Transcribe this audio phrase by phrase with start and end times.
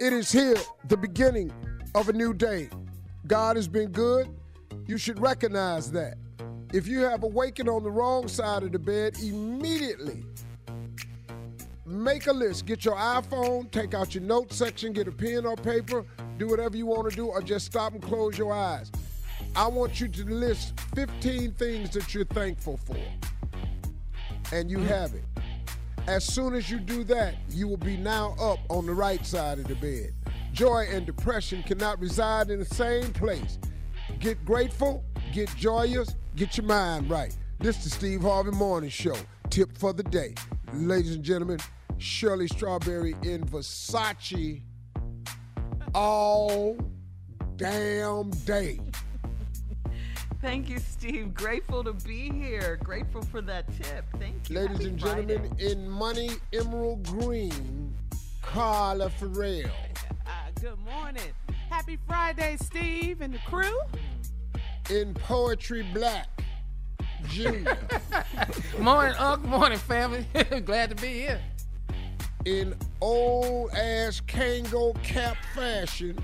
[0.00, 0.56] it is here,
[0.88, 1.52] the beginning
[1.94, 2.68] of a new day.
[3.26, 4.28] God has been good.
[4.86, 6.16] You should recognize that.
[6.72, 10.24] If you have awakened on the wrong side of the bed, immediately
[11.86, 12.66] make a list.
[12.66, 16.04] Get your iPhone, take out your notes section, get a pen or paper,
[16.38, 18.90] do whatever you want to do, or just stop and close your eyes.
[19.54, 22.96] I want you to list 15 things that you're thankful for.
[24.52, 25.24] And you have it.
[26.06, 29.58] As soon as you do that, you will be now up on the right side
[29.58, 30.12] of the bed.
[30.52, 33.58] Joy and depression cannot reside in the same place.
[34.20, 37.36] Get grateful, get joyous, get your mind right.
[37.58, 39.16] This is the Steve Harvey Morning Show.
[39.50, 40.34] Tip for the day.
[40.74, 41.58] Ladies and gentlemen,
[41.98, 44.62] Shirley Strawberry in Versace
[45.92, 46.76] all
[47.56, 48.78] damn day.
[50.40, 51.34] Thank you, Steve.
[51.34, 52.78] Grateful to be here.
[52.82, 54.04] Grateful for that tip.
[54.18, 54.56] Thank you.
[54.60, 55.26] Ladies Happy and Friday.
[55.36, 57.94] gentlemen, in money emerald green,
[58.42, 59.70] Carla Ferrell.
[60.26, 60.30] Uh,
[60.60, 61.32] good morning.
[61.70, 63.78] Happy Friday, Steve and the crew.
[64.90, 66.28] In poetry black,
[67.28, 67.76] Junior.
[68.78, 69.48] morning, Uncle.
[69.48, 70.26] Morning, family.
[70.64, 71.40] Glad to be here.
[72.44, 76.16] in old ass Kangol cap fashion,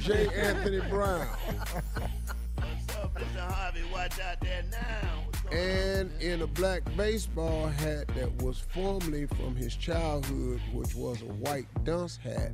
[0.00, 0.28] J.
[0.34, 1.28] Anthony Brown.
[5.52, 11.26] And in a black baseball hat that was formerly from his childhood, which was a
[11.26, 12.52] white dunce hat,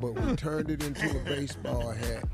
[0.00, 2.24] but we turned it into a baseball hat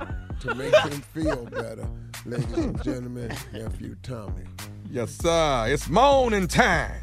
[0.41, 1.89] to make him feel better.
[2.25, 4.45] Ladies and gentlemen, nephew Tommy.
[4.91, 5.67] Yes, sir.
[5.69, 7.01] It's morning time.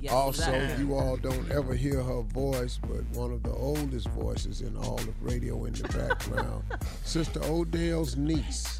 [0.00, 0.76] Yes, Also, sir.
[0.78, 4.98] you all don't ever hear her voice, but one of the oldest voices in all
[4.98, 6.62] of radio in the background,
[7.02, 8.78] Sister Odell's niece.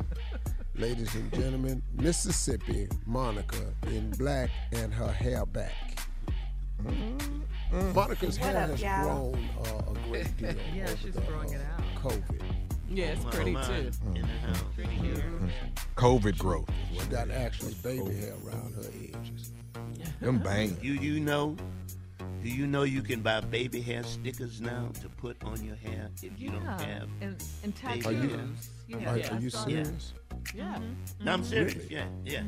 [0.78, 5.72] Ladies and gentlemen, Mississippi Monica in black and her hair back.
[7.94, 9.30] Monica's hair up, has y'all?
[9.32, 12.02] grown uh, a great deal Yeah, over she's the, growing it uh, out.
[12.12, 12.42] COVID.
[12.90, 13.30] Yeah, it's on?
[13.32, 13.90] pretty Mine too.
[14.14, 14.62] In the house.
[15.96, 16.70] COVID growth.
[16.96, 19.52] She got actually baby hair around her edges.
[20.20, 20.76] Them bang.
[20.80, 21.56] You you know?
[22.42, 26.08] Do you know you can buy baby hair stickers now to put on your hair
[26.22, 27.08] if you don't have?
[27.20, 28.06] and, and Are tattoos.
[28.06, 28.54] you-
[29.00, 29.70] yeah, Are, I are you saw that.
[29.70, 30.14] serious?
[30.54, 30.64] Yeah.
[30.64, 30.82] Mm-hmm.
[30.82, 31.24] Mm-hmm.
[31.24, 31.48] No, I'm mm-hmm.
[31.50, 31.74] serious.
[31.74, 31.88] Really?
[31.94, 32.42] Yeah, yeah.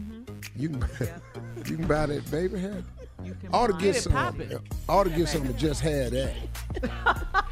[0.56, 0.85] You can,
[1.67, 2.82] you can buy that baby hair?
[3.23, 4.00] You can Ought to get it.
[4.00, 4.12] some.
[4.12, 4.58] poppin'.
[4.88, 5.47] Ought to get some.
[5.47, 6.35] that Just have that.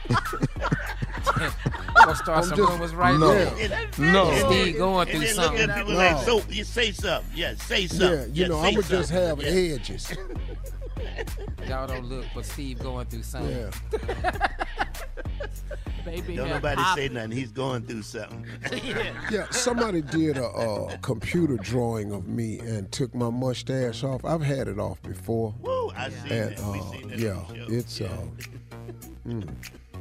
[1.94, 3.34] gonna start I'm some just- rumors right no.
[3.34, 3.88] there.
[3.98, 4.34] No.
[4.48, 5.70] Steve going through then look something.
[5.70, 5.98] at people No.
[5.98, 7.30] like, so you say something.
[7.34, 8.34] Yeah, say Yeah, something.
[8.34, 9.26] you know, I'm gonna just something.
[9.28, 9.74] have Yeah.
[9.74, 10.12] edges.
[11.68, 13.70] Y'all don't look, but Steve going through something.
[13.94, 14.46] Yeah.
[16.08, 17.08] Baby Don't nobody popping.
[17.08, 17.30] say nothing.
[17.32, 18.46] He's going through something.
[19.30, 24.24] Yeah, somebody did a, uh computer drawing of me and took my mustache off.
[24.24, 26.72] I've had it off before, Woo, I seen and that.
[26.72, 28.06] We uh, seen that yeah, on it's Yeah.
[28.06, 29.48] uh, mm,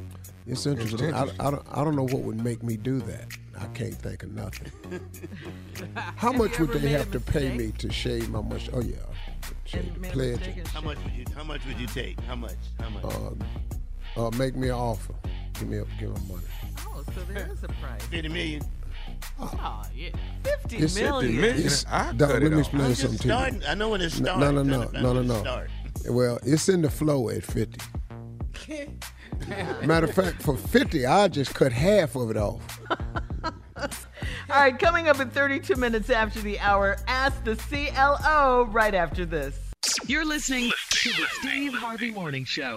[0.46, 1.12] it's interesting.
[1.12, 3.26] I, I, don't, I don't know what would make me do that.
[3.60, 4.72] I can't think of nothing.
[6.16, 8.70] How much would they have to pay me to shave my mustache?
[8.72, 8.96] Oh yeah,
[9.64, 10.56] shave, And pledge it.
[10.58, 11.24] and How much would you?
[11.36, 12.18] How much would you take?
[12.20, 12.54] How much?
[12.80, 13.04] How much?
[13.04, 15.14] Uh, uh, make me an offer.
[15.58, 16.46] Give me, up, give me money.
[16.86, 18.02] Oh, so there is a price.
[18.06, 18.62] Fifty million.
[19.40, 20.10] Oh, oh yeah.
[20.44, 21.42] Fifty It's- million.
[21.44, 22.60] It's, I Dog, cut let it me off.
[22.60, 23.66] explain I'm just something to you.
[23.68, 24.54] I know when it's No, starting.
[24.54, 25.40] no, no, Trying to no, no, no.
[25.40, 25.70] start.
[26.08, 27.80] Well, it's in the flow at 50.
[29.84, 32.80] Matter of fact, for 50, I just cut half of it off.
[33.44, 33.88] All
[34.50, 39.56] right, coming up in 32 minutes after the hour, ask the CLO right after this.
[40.06, 42.76] You're listening to the Steve Harvey Morning Show.